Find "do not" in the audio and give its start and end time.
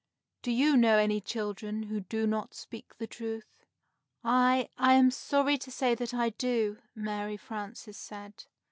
1.99-2.55